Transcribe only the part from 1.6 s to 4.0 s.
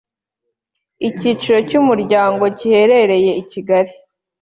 cy’ umuryango giherereye ikigali.